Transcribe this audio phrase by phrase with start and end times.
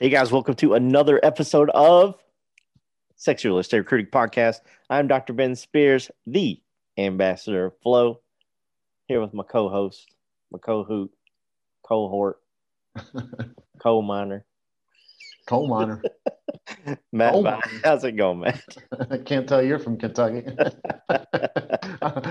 [0.00, 2.14] Hey guys, welcome to another episode of
[3.16, 4.60] Sexy Real Estate Recruiting Podcast.
[4.88, 5.34] I'm Dr.
[5.34, 6.58] Ben Spears, the
[6.96, 8.22] ambassador of Flow,
[9.08, 10.08] here with my co-host,
[10.50, 11.10] my co-hoot,
[11.82, 12.38] cohort,
[13.78, 14.46] coal miner,
[15.46, 16.00] Coal miner.
[17.12, 17.32] Matt.
[17.34, 17.60] Coal miner.
[17.84, 18.78] How's it going, Matt?
[19.10, 20.50] I can't tell you're from Kentucky.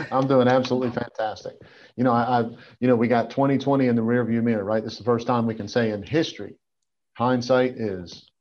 [0.09, 1.53] I'm doing absolutely fantastic.
[1.97, 2.43] You know, I, I,
[2.79, 4.83] you know, we got 2020 in the rearview mirror, right?
[4.83, 6.55] This is the first time we can say in history,
[7.19, 8.31] hindsight is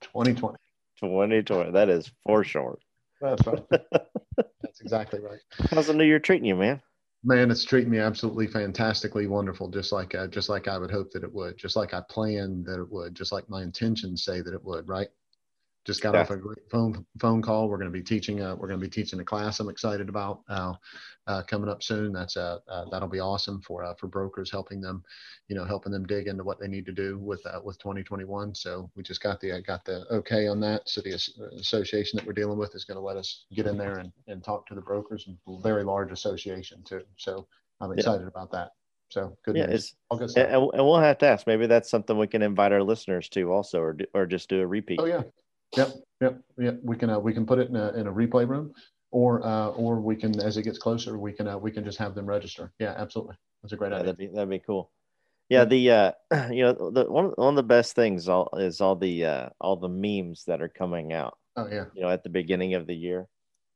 [0.00, 0.56] 2020.
[1.00, 1.72] 2020.
[1.72, 2.78] That is for sure.
[3.20, 3.64] That's right.
[4.62, 5.40] That's exactly right.
[5.70, 6.80] How's the new year treating you, man?
[7.24, 11.10] Man, it's treating me absolutely fantastically wonderful, just like uh, just like I would hope
[11.10, 14.40] that it would, just like I planned that it would, just like my intentions say
[14.40, 15.08] that it would, right?
[15.90, 16.20] Just got Yeah.
[16.20, 17.68] off a great phone phone call.
[17.68, 18.42] We're going to be teaching.
[18.42, 19.58] a we're going to be teaching a class.
[19.58, 20.74] I'm excited about uh,
[21.26, 22.12] uh, coming up soon.
[22.12, 25.02] That's uh, uh, that'll be awesome for uh, for brokers, helping them,
[25.48, 28.54] you know, helping them dig into what they need to do with uh, with 2021.
[28.54, 30.88] So we just got the uh, got the okay on that.
[30.88, 31.14] So the
[31.58, 34.44] association that we're dealing with is going to let us get in there and, and
[34.44, 35.28] talk to the brokers.
[35.60, 37.02] Very large association too.
[37.16, 37.48] So
[37.80, 37.96] I'm Yeah.
[37.96, 38.74] excited about that.
[39.08, 39.96] So good Yeah, news.
[40.12, 41.48] it's and, and and we'll have to ask.
[41.48, 44.66] Maybe that's something we can invite our listeners to also, or or just do a
[44.68, 45.00] repeat.
[45.00, 45.22] Oh yeah,
[45.76, 45.90] yep,
[46.20, 46.80] yep, yep.
[46.82, 48.72] We can uh, we can put it in a in a replay room,
[49.10, 51.98] or uh, or we can as it gets closer, we can uh, we can just
[51.98, 52.72] have them register.
[52.78, 53.36] Yeah, absolutely.
[53.62, 54.06] That's a great Yeah, idea.
[54.06, 54.90] that'd be that'd be cool.
[55.48, 56.12] Yeah, the uh,
[56.50, 59.76] you know, the one one of the best things all is all the uh, all
[59.76, 61.36] the memes that are coming out.
[61.56, 63.26] Oh yeah, You know, at the beginning of the year.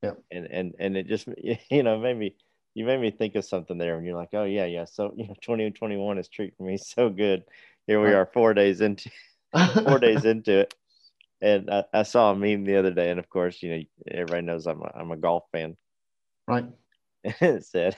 [0.01, 0.13] Yeah.
[0.31, 1.27] And and and it just
[1.69, 2.35] you know made me
[2.73, 4.85] you made me think of something there, and you're like, oh yeah, yeah.
[4.85, 7.43] So you know, 2021 is treating me so good.
[7.87, 9.11] Here we are, four days into
[9.83, 10.73] four days into it.
[11.45, 14.41] And I, I saw a meme the other day, and of course, you know, everybody
[14.41, 15.77] knows I'm a, I'm a golf fan.
[16.47, 16.65] right.
[17.23, 17.95] it said,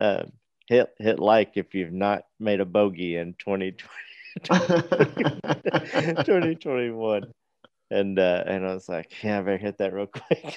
[0.00, 0.32] um,
[0.68, 7.22] "Hit hit like if you've not made a bogey in 2020, 2021."
[7.90, 10.56] And uh, and I was like, "Yeah, I better hit that real quick."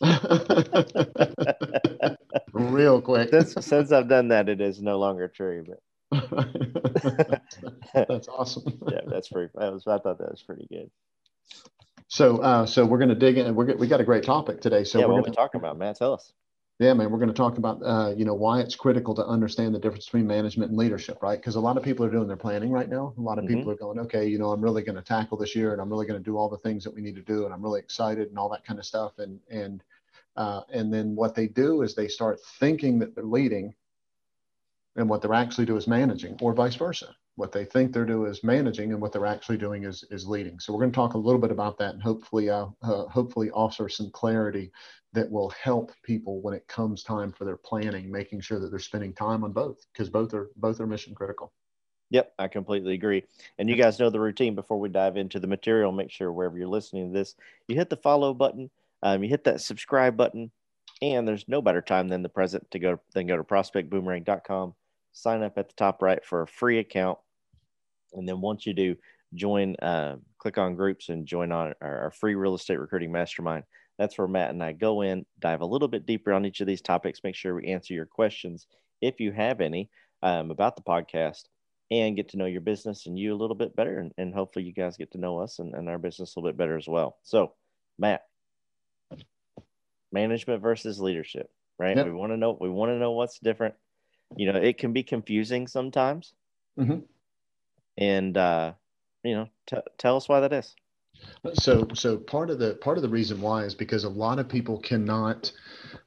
[2.52, 3.30] Real quick.
[3.30, 5.64] since since I've done that, it is no longer true.
[6.10, 7.40] But
[7.94, 8.80] That's awesome.
[8.88, 9.52] yeah, that's pretty.
[9.54, 10.90] That was I thought that was pretty good.
[12.08, 13.54] So, uh, so we're going to dig in.
[13.54, 14.84] We're we got a great topic today.
[14.84, 15.96] So yeah, we're what going we talking about, Matt?
[15.96, 16.32] Tell us.
[16.78, 19.74] Yeah, man, we're going to talk about uh, you know why it's critical to understand
[19.74, 21.38] the difference between management and leadership, right?
[21.38, 23.14] Because a lot of people are doing their planning right now.
[23.16, 23.48] A lot of Mhm.
[23.48, 25.88] people are going, okay, you know, I'm really going to tackle this year, and I'm
[25.88, 27.80] really going to do all the things that we need to do, and I'm really
[27.80, 29.18] excited and all that kind of stuff.
[29.18, 29.82] And and
[30.36, 33.74] uh, and then what they do is they start thinking that they're leading,
[34.96, 37.16] and what they're actually doing is managing, or vice versa.
[37.36, 40.58] What they think they're doing is managing, and what they're actually doing is is leading.
[40.60, 43.50] So we're going to talk a little bit about that, and hopefully, uh, uh, hopefully
[43.50, 44.70] offer some clarity
[45.14, 48.78] that will help people when it comes time for their planning, making sure that they're
[48.78, 51.52] spending time on both because both are both are mission critical.
[52.10, 53.24] Yep, I completely agree.
[53.58, 55.92] And you guys know the routine before we dive into the material.
[55.92, 57.34] Make sure wherever you're listening to this,
[57.68, 58.70] you hit the follow button,
[59.02, 60.50] um, you hit that subscribe button,
[61.00, 64.74] and there's no better time than the present to go than go to prospectboomerang.com,
[65.12, 67.18] sign up at the top right for a free account,
[68.12, 68.96] and then once you do,
[69.34, 73.64] join, uh, click on groups and join on our, our free real estate recruiting mastermind.
[73.98, 76.66] That's where Matt and I go in, dive a little bit deeper on each of
[76.66, 78.66] these topics, make sure we answer your questions
[79.00, 79.90] if you have any
[80.22, 81.44] um, about the podcast
[81.90, 83.98] and get to know your business and you a little bit better.
[83.98, 86.50] And, and hopefully you guys get to know us and, and our business a little
[86.50, 87.18] bit better as well.
[87.22, 87.52] So,
[87.98, 88.22] Matt,
[90.10, 91.96] management versus leadership, right?
[91.96, 92.06] Yep.
[92.06, 93.74] We want to know, we want to know what's different.
[94.36, 96.34] You know, it can be confusing sometimes.
[96.78, 97.04] Mhm.
[97.96, 98.72] And, uh,
[99.22, 100.74] you know, t- tell us why that is.
[101.54, 104.48] So so part of the part of the reason why is because a lot of
[104.48, 105.52] people cannot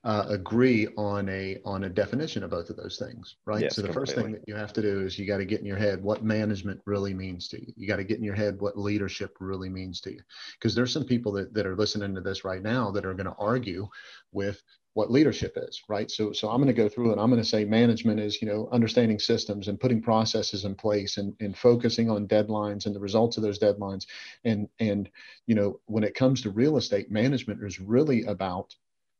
[0.03, 3.61] uh, agree on a on a definition of both of those things, right?
[3.61, 5.59] Yes, so the first thing that you have to do is you got to get
[5.59, 7.71] in your head what management really means to you.
[7.75, 10.21] You got to get in your head what leadership really means to you,
[10.59, 13.25] because there's some people that, that are listening to this right now that are going
[13.27, 13.87] to argue
[14.31, 14.61] with
[14.95, 16.09] what leadership is, right?
[16.09, 18.47] So, so I'm going to go through and I'm going to say management is, you
[18.47, 23.01] know, understanding systems and putting processes in place and, and focusing on deadlines and the
[23.01, 24.05] results of those deadlines.
[24.45, 25.09] And, and,
[25.47, 28.73] you know, when it comes to real estate management is really about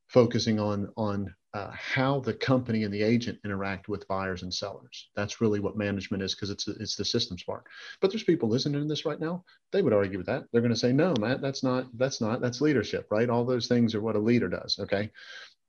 [0.08, 5.10] focusing on, on uh, how the company and the agent interact with buyers and sellers.
[5.14, 7.66] That's really what management is because it's, it's the systems part.
[8.00, 9.44] But there's people listening to this right now.
[9.74, 10.46] They would argue with that.
[10.52, 13.30] They're going to say, no, Matt, that's not, that's not, that's leadership, right?
[13.30, 14.78] All those things are what a leader does.
[14.80, 15.12] Okay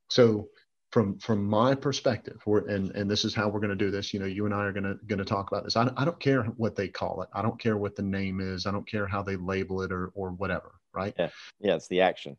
[0.09, 0.47] so
[0.91, 4.13] from from my perspective we're, and and this is how we're going to do this
[4.13, 6.05] you know you and i are going to going to talk about this I, I
[6.05, 8.87] don't care what they call it i don't care what the name is i don't
[8.89, 11.75] care how they label it or or whatever right Yeah, yeah.
[11.75, 12.37] it's the action.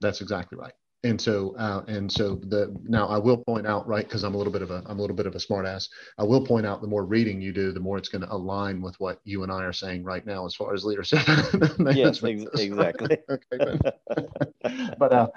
[0.00, 0.72] that's exactly right
[1.04, 4.36] and so uh, and so the now I will point out right because I'm a
[4.36, 5.88] little bit of a I'm a little bit of a smartass.
[6.18, 8.82] I will point out the more reading you do, the more it's going to align
[8.82, 11.20] with what you and I are saying right now as far as leadership.
[11.94, 13.16] yes, ex- exactly.
[13.30, 14.00] okay, but
[14.98, 15.28] because uh,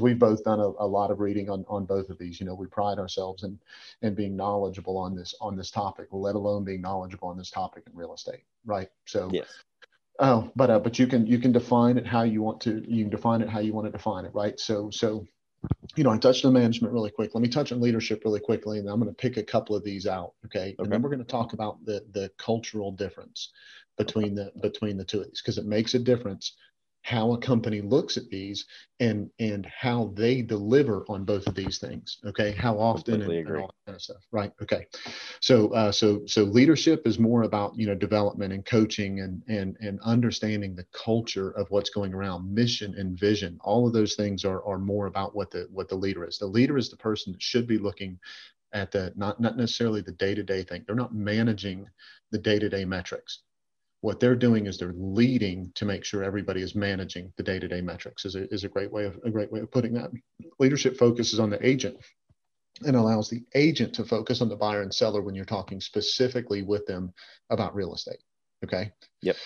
[0.00, 2.54] we've both done a, a, lot of reading on on both of these, you know,
[2.54, 3.58] we pride ourselves in
[4.02, 7.84] in being knowledgeable on this on this topic, let alone being knowledgeable on this topic
[7.86, 8.90] in real estate, right?
[9.06, 9.48] So yes.
[10.22, 12.84] Oh, but uh, but you can you can define it how you want to.
[12.86, 14.60] You can define it how you want to define it, right?
[14.60, 15.26] So so,
[15.96, 17.34] you know, I touched on management really quick.
[17.34, 19.82] Let me touch on leadership really quickly, and I'm going to pick a couple of
[19.82, 20.58] these out, okay?
[20.58, 20.76] okay.
[20.78, 23.50] And then we're going to talk about the the cultural difference
[23.96, 26.52] between the between the two of these because it makes a difference
[27.02, 28.66] how a company looks at these
[29.00, 32.52] and and how they deliver on both of these things okay?
[32.52, 34.52] How often and, and, all that kind of stuff right?
[34.62, 34.86] Okay.
[35.40, 39.76] So uh, so so leadership is more about you know development and coaching and and
[39.80, 43.58] and understanding the culture of what's going around mission and vision.
[43.62, 46.38] All of those things are are more about what the what the leader is.
[46.38, 48.18] The leader is the person that should be looking
[48.72, 50.84] at the not not necessarily the day-to-day thing.
[50.86, 51.86] They're not managing
[52.30, 53.40] the day-to-day metrics
[54.02, 58.24] what they're doing is they're leading to make sure everybody is managing the day-to-day metrics
[58.24, 60.10] is a, is a great way of a great way of putting that.
[60.58, 61.96] Leadership focuses on the agent
[62.82, 66.62] and allows the agent to focus on the buyer and seller when you're talking specifically
[66.62, 67.12] with them
[67.50, 68.20] about real estate
[68.64, 68.92] okay?
[69.22, 69.36] Yep.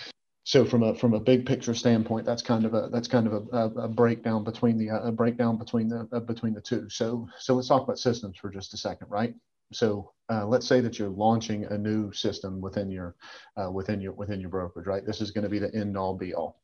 [0.43, 3.47] So from a from a big picture standpoint that's kind of a that's kind of
[3.51, 6.87] a, a, breakdown between the a breakdown between the uh, between the two.
[6.89, 9.33] So so let's talk about systems for just a second right
[9.73, 13.15] so uh, let's say that you're launching a new system within your
[13.57, 15.05] uh, within your within your brokerage, right?
[15.05, 16.61] This is going to be the end all be all,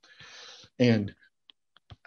[0.80, 1.14] and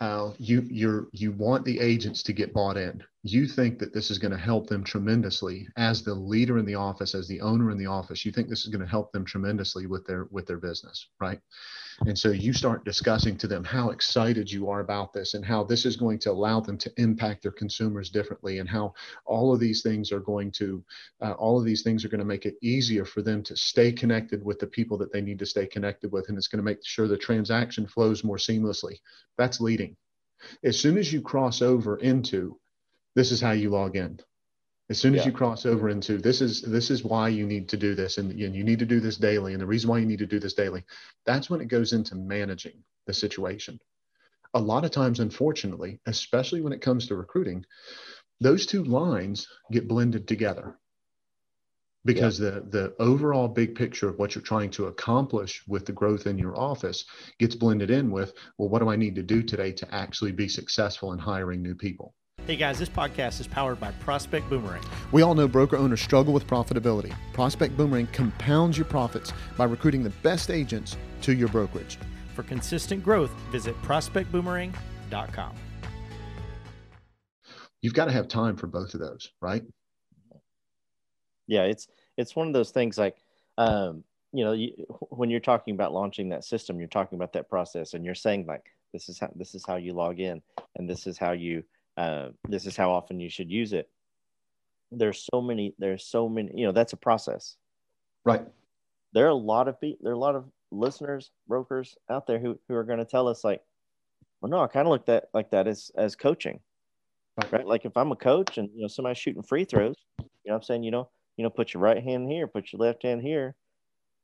[0.01, 3.03] uh, you you're you want the agents to get bought in.
[3.27, 6.75] You think that this is going to help them tremendously as the leader in the
[6.75, 8.27] office, as the owner in the office.
[8.27, 11.41] You think this is going to help them tremendously with their with their business, right?
[12.01, 15.65] And so you start discussing to them how excited you are about this and how
[15.65, 18.93] this is going to allow them to impact their consumers differently and how
[19.25, 20.85] all of these things are going to,
[21.23, 23.91] uh, all of these things are going to make it easier for them to stay
[23.91, 26.29] connected with the people that they need to stay connected with.
[26.29, 28.99] And it's going to make sure the transaction flows more seamlessly.
[29.39, 29.97] That's leading.
[30.63, 32.59] As soon as you cross over into
[33.15, 34.21] this is how you log in
[34.91, 35.27] as soon as yeah.
[35.27, 38.31] you cross over into this is this is why you need to do this and,
[38.33, 40.39] and you need to do this daily and the reason why you need to do
[40.39, 40.85] this daily
[41.25, 43.79] that's when it goes into managing the situation
[44.55, 47.65] a lot of times unfortunately especially when it comes to recruiting
[48.41, 50.77] those two lines get blended together
[52.05, 52.51] because yeah.
[52.51, 56.37] the the overall big picture of what you're trying to accomplish with the growth in
[56.37, 57.07] your office
[57.39, 60.49] gets blended in with well what do i need to do today to actually be
[60.49, 62.15] successful in hiring new people
[62.47, 64.83] Hey guys, this podcast is powered by Prospect Boomerang.
[65.13, 67.11] We all know broker owners struggle with profitability.
[67.33, 71.97] Prospect Boomerang compounds your profits by recruiting the best agents to your brokerage.
[72.35, 75.55] For consistent growth, visit prospectboomerang.com.
[77.81, 79.63] You've got to have time for both of those, right?
[81.47, 81.89] Yeah, it's
[82.19, 83.17] it's one of those things like
[83.57, 84.05] um,
[84.35, 84.73] you know, you,
[85.09, 88.45] when you're talking about launching that system, you're talking about that process and you're saying
[88.45, 90.43] like this is how this is how you log in
[90.77, 91.65] and this is how you
[91.97, 93.89] uh, this is how often you should use it.
[94.91, 97.57] There's so many there's so many you know that's a process.
[98.25, 98.45] Right.
[99.13, 102.39] There are a lot of people there are a lot of listeners brokers out there
[102.39, 103.63] who, who are going to tell us like
[104.41, 106.61] well no i kind of look at like that as as coaching.
[107.41, 107.53] Right.
[107.53, 107.67] right?
[107.67, 110.63] Like if i'm a coach and you know somebody's shooting free throws you know i'm
[110.63, 113.57] saying you know you know put your right hand here put your left hand here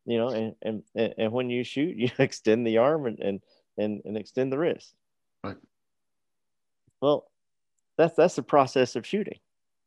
[0.07, 0.83] you know and and
[1.19, 3.41] and when you shoot you extend the arm and and
[3.79, 4.95] and, and extend the wrist.
[5.43, 5.57] Right.
[7.01, 7.30] Well
[8.01, 9.39] that's that's the process of shooting.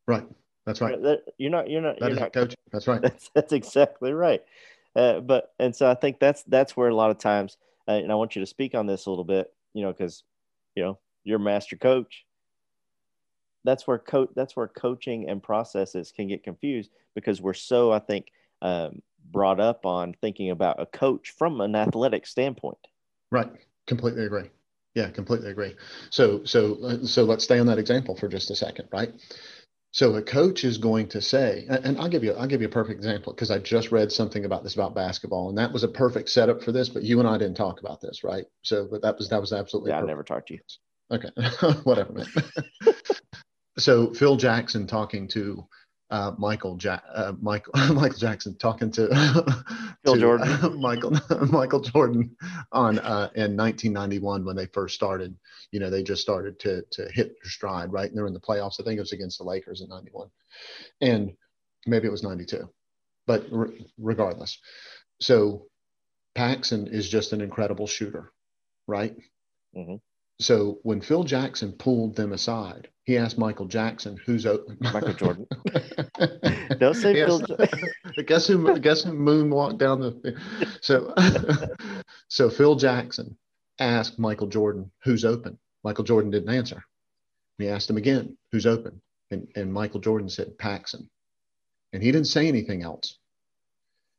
[0.07, 0.25] Right.
[0.65, 0.97] That's right.
[1.37, 1.69] You're not.
[1.69, 1.99] You're not.
[1.99, 2.55] That you're not coaching.
[2.71, 3.01] That's right.
[3.01, 4.41] That's, that's exactly right.
[4.95, 8.11] Uh, but and so I think that's that's where a lot of times, uh, and
[8.11, 10.23] I want you to speak on this a little bit, you know, because
[10.75, 12.25] you know you're master coach.
[13.65, 14.29] That's where coach.
[14.35, 18.27] That's where coaching and processes can get confused because we're so I think
[18.61, 19.01] um,
[19.31, 22.77] brought up on thinking about a coach from an athletic standpoint.
[23.31, 23.49] Right.
[23.87, 24.49] Completely agree.
[24.95, 25.75] Yeah, completely agree.
[26.11, 29.11] So, so, so let's stay on that example for just a second, right?
[29.93, 32.71] So a coach is going to say, and I'll give you, I'll give you a
[32.71, 35.87] perfect example because I just read something about this about basketball, and that was a
[35.87, 36.89] perfect setup for this.
[36.89, 38.45] But you and I didn't talk about this, right?
[38.63, 39.91] So, but that was that was absolutely.
[39.91, 39.99] Yeah.
[39.99, 40.59] I never talked to you.
[41.11, 41.29] Okay,
[41.83, 42.25] whatever, man.
[43.77, 45.67] so Phil Jackson talking to
[46.13, 49.07] uh, Michael ja- uh, Michael Michael Jackson talking to,
[50.05, 51.17] Phil to, Jordan, uh, Michael
[51.47, 52.35] Michael Jordan
[52.71, 55.35] on uh, in 1991 when they first started.
[55.71, 58.07] You know, they just started to to hit their stride, right?
[58.07, 58.79] And they're in the playoffs.
[58.79, 60.29] I think it was against the Lakers in '91,
[61.01, 61.33] and
[61.87, 62.69] maybe it was '92,
[63.25, 64.59] but re- regardless.
[65.19, 65.65] So
[66.35, 68.31] Paxson is just an incredible shooter,
[68.85, 69.17] right?
[69.75, 69.95] Mm-hmm.
[70.39, 75.47] So when Phil Jackson pulled them aside, he asked Michael Jackson, "Who's open?" Michael Jordan.
[76.79, 77.41] Don't say Yes.
[77.41, 77.57] Phil.
[78.25, 78.79] guess who?
[78.79, 80.39] Guess who moonwalked down the.
[80.81, 81.13] So,
[82.29, 83.37] so Phil Jackson
[83.79, 86.83] asked Michael Jordan, "Who's open?" Michael Jordan didn't answer.
[87.57, 91.09] He asked him again, "Who's open?" And and Michael Jordan said, "Paxson,"
[91.91, 93.19] and he didn't say anything else.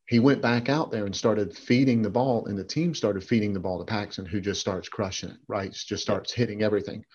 [0.06, 3.54] He went back out there and started feeding the ball, and the team started feeding
[3.54, 5.72] the ball to Paxson, who just starts crushing it, right?
[5.72, 7.06] Just starts hitting everything.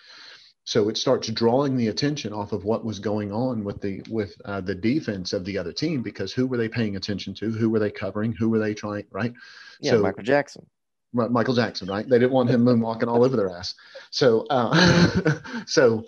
[0.70, 4.40] So it starts drawing the attention off of what was going on with the with
[4.46, 7.50] uh, the defense of the other team because who were they paying attention to?
[7.50, 8.34] Who were they covering?
[8.34, 9.06] Who were they trying?
[9.10, 9.34] Right?
[9.82, 10.68] Yeah, So- Michael Jackson.
[11.12, 12.08] Mi- Michael Jackson, right?
[12.08, 13.74] They didn't want him moonwalking all over their ass.
[14.12, 16.06] So, uh, so,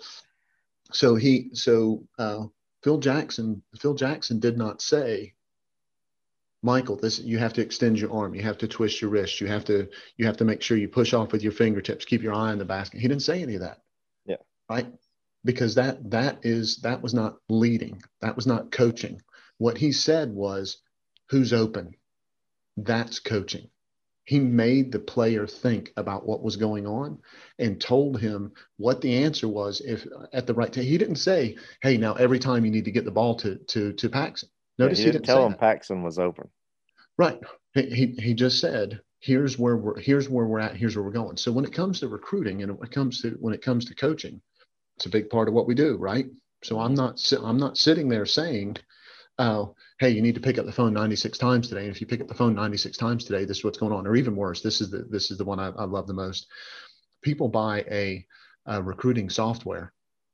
[0.92, 2.44] so he, so uh,
[2.84, 5.34] Phil Jackson, Phil Jackson did not say,
[6.62, 9.48] Michael, this you have to extend your arm, you have to twist your wrist, you
[9.48, 12.32] have to, you have to make sure you push off with your fingertips, keep your
[12.32, 13.00] eye on the basket.
[13.00, 13.82] He didn't say any of that.
[14.70, 14.76] Yeah.
[14.76, 14.92] Right.
[15.44, 18.00] Because that that is that was not leading.
[18.20, 19.20] That was not coaching.
[19.58, 20.78] What he said was,
[21.30, 21.94] "Who's open?"
[22.76, 23.68] That's coaching
[24.24, 27.18] he made the player think about what was going on
[27.58, 30.84] and told him what the answer was if at the right time.
[30.84, 33.92] He didn't say, "Hey, now every time you need to get the ball to to
[33.92, 35.60] to Paxson." Yeah, Notice he he, didn't didn't tell him that.
[35.60, 36.48] Paxson was open.
[37.18, 37.40] Right.
[37.74, 40.76] He, he he just said, "Here's where we're here's where we're at.
[40.76, 43.30] Here's where we're going." So when it comes to recruiting and when it comes to
[43.40, 44.40] when it comes to coaching,
[44.96, 46.26] it's a big part of what we do, right?
[46.62, 48.76] So I'm not I'm not sitting there saying,
[49.38, 52.06] "Oh, hey, you need to pick up the phone 96 times today." And if you
[52.06, 54.06] pick up the phone 96 times today, this is what's going on.
[54.06, 56.46] Or even worse, this is the this is the one I, I love the most.
[57.22, 58.26] People buy a,
[58.66, 59.92] a recruiting software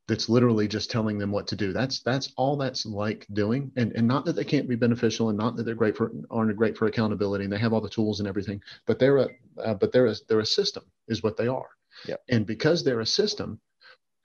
[0.08, 1.72] that's literally just telling them what to do.
[1.72, 3.70] That's that's all that's like doing.
[3.76, 6.56] And and not that they can't be beneficial and not that they're great for aren't
[6.56, 9.28] great for accountability and they have all the tools and everything, but they're a
[9.62, 11.68] uh, but they're a they're a system is what they are.
[12.06, 12.22] Yep.
[12.30, 13.60] And because they're a system,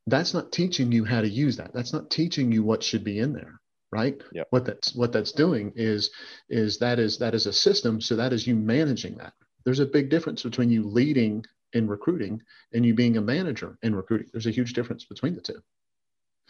[0.07, 1.73] that's not teaching you how to use that.
[1.73, 3.59] That's not teaching you what should be in there,
[3.91, 4.21] right?
[4.33, 4.47] Yep.
[4.49, 6.11] What that's what that's doing is
[6.49, 8.01] is that is that is a system.
[8.01, 9.33] So that is you managing that.
[9.65, 12.41] There's a big difference between you leading in recruiting
[12.73, 14.27] and you being a manager in recruiting.
[14.31, 15.61] There's a huge difference between the two.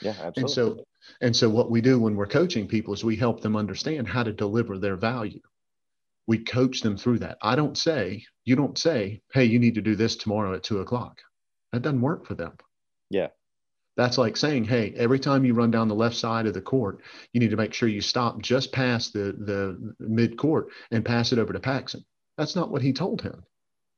[0.02, 0.42] Yeah, absolutely.
[0.42, 0.86] And so,
[1.22, 4.24] and so what we do when we're coaching people is we help them understand how
[4.24, 5.40] to deliver their value.
[6.26, 7.38] We coach them through that.
[7.42, 10.80] I don't say, you don't say, hey, you need to do this tomorrow at two
[10.80, 11.20] o'clock.
[11.72, 12.54] That doesn't work for them.
[13.10, 13.28] Yeah.
[13.96, 17.02] That's like saying, hey, every time you run down the left side of the court,
[17.32, 21.32] you need to make sure you stop just past the, the mid court and pass
[21.32, 22.04] it over to Paxson.
[22.38, 23.44] That's not what he told him.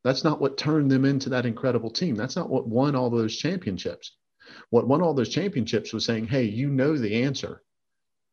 [0.04, 2.14] That's not what turned them into that incredible team.
[2.14, 4.12] That's not what won all those championships.
[4.70, 7.62] What won all those championships was saying, hey, you know the answer.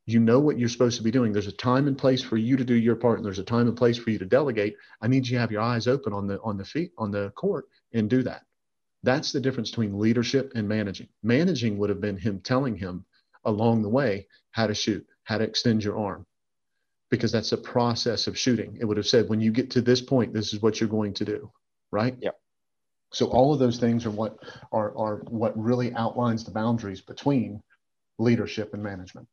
[0.06, 1.32] You know what you're supposed to be doing.
[1.32, 3.70] There's a time and place for you to do your part, and there's a time
[3.70, 4.76] and place for you to delegate.
[5.02, 7.32] I need you to have your eyes open on the on the feet on the
[7.32, 8.44] court and do that.
[9.04, 11.10] That's the difference between leadership and managing.
[11.22, 13.06] Managing would have been him telling him
[13.44, 16.26] along the way how to shoot, how to extend your arm,
[17.10, 18.78] because that's a process of shooting.
[18.80, 21.14] It would have said, when you get to this point, this is what you're going
[21.16, 21.52] to do,
[21.92, 22.16] right?
[22.22, 22.40] Yep.
[23.12, 24.38] So all of those things are what
[24.72, 27.62] are, are what really outlines the boundaries between
[28.18, 29.28] leadership and management,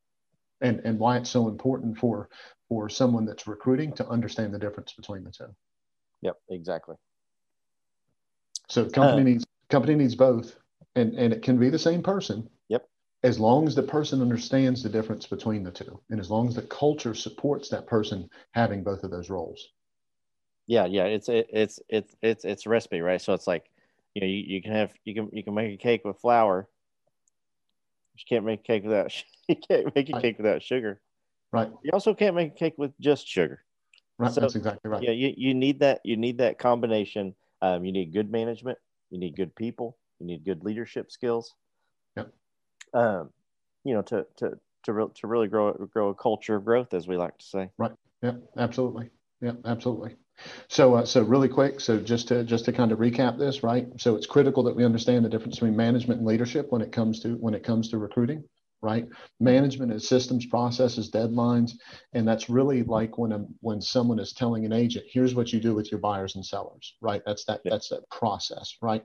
[0.61, 2.29] and and why it's so important for
[2.69, 5.55] for someone that's recruiting to understand the difference between the two.
[6.23, 6.97] Yep, exactly.
[8.69, 10.57] So company Uh, needs company needs both,
[10.97, 12.49] and and it can be the same person.
[12.69, 12.87] Yep.
[13.23, 16.55] As long as the person understands the difference between the two, and as long as
[16.55, 19.69] the culture supports that person having both of those roles.
[20.67, 21.05] Yeah, yeah.
[21.05, 23.21] It's it, it's it's it's it's a recipe, right?
[23.21, 23.71] So it's like,
[24.15, 26.69] you know, you, you can have you can you can make a cake with flour.
[28.17, 29.13] You can't make a cake without
[29.49, 30.23] you can't make a Right.
[30.23, 31.01] cake without sugar.
[31.53, 31.71] Right.
[31.83, 33.65] You also can't make a cake with just sugar.
[34.19, 34.31] Right.
[34.33, 35.03] So- That's exactly right.
[35.03, 37.35] Yeah, you, you need that you need that combination.
[37.63, 38.79] Um, you need good management.
[39.11, 39.97] You need good people.
[40.19, 41.55] You need good leadership skills.
[42.17, 42.33] Yep.
[42.95, 43.31] Um,
[43.85, 47.09] you know, to to to re- to really grow grow a culture of growth, as
[47.09, 47.71] we like to say.
[47.79, 47.93] Right.
[48.23, 49.11] Yeah, absolutely.
[49.41, 50.17] Yeah, absolutely.
[50.69, 51.81] So, uh, so really quick.
[51.81, 53.89] So, just to just to kind of recap this, right?
[53.99, 57.21] So, it's critical that we understand the difference between management and leadership when it comes
[57.21, 58.45] to when it comes to recruiting,
[58.83, 59.07] right?
[59.41, 61.73] Management is systems, processes, deadlines,
[62.13, 65.61] and that's really like when a when someone is telling an agent, "Here's what you
[65.61, 67.23] do with your buyers and sellers," right?
[67.27, 67.73] That's that Yeah.
[67.73, 69.05] that's that process, right?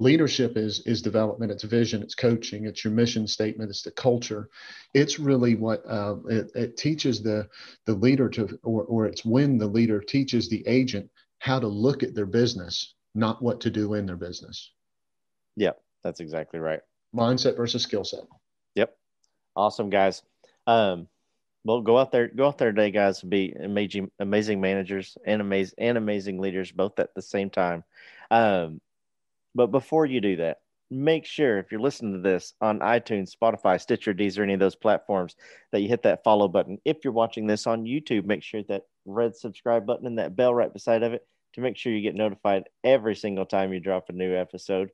[0.00, 4.48] Leadership is is development, it's vision, it's coaching, it's your mission statement, it's the culture.
[4.94, 7.48] It's really what uh, it, it teaches the
[7.86, 12.02] the leader to, or, or it's when the leader teaches the agent how to look
[12.02, 14.72] at their business, not what to do in their business.
[15.56, 16.80] Yep, that's exactly right.
[17.14, 18.20] Mindset versus skill set.
[18.74, 18.96] Yep.
[19.56, 20.22] Awesome guys.
[20.66, 21.08] Um,
[21.64, 23.22] well, go out there, go out there today, guys.
[23.22, 27.84] and Be amazing, amazing managers and amazing and amazing leaders, both at the same time.
[28.30, 28.80] Um,
[29.54, 30.60] But before you do that,
[30.90, 34.76] make sure if you're listening to this on iTunes, Spotify, Stitcher, Deezer, any of those
[34.76, 35.36] platforms,
[35.72, 36.78] that you hit that follow button.
[36.84, 40.54] If you're watching this on YouTube, make sure that red subscribe button and that bell
[40.54, 44.08] right beside of it to make sure you get notified every single time you drop
[44.08, 44.90] a new episode.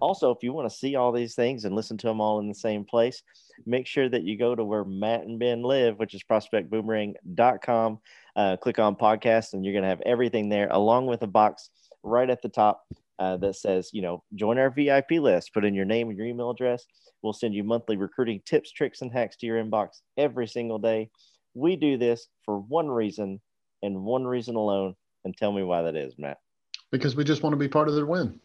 [0.00, 2.48] Also, if you want to see all these things and listen to them all in
[2.48, 3.22] the same place,
[3.66, 7.98] make sure that you go to where Matt and Ben live, which is prospectboomerang.com.
[8.36, 11.70] Uh, click on podcast, and you're going to have everything there, along with a box
[12.02, 12.86] right at the top
[13.18, 16.26] uh, that says, you know, join our VIP list, put in your name and your
[16.26, 16.86] email address.
[17.22, 21.10] We'll send you monthly recruiting tips, tricks, and hacks to your inbox every single day.
[21.52, 23.40] We do this for one reason
[23.82, 24.94] and one reason alone.
[25.24, 26.38] And tell me why that is, Matt.
[26.90, 28.40] Because we just want to be part of their win.